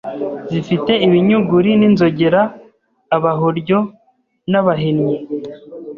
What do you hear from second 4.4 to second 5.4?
n’abahennyi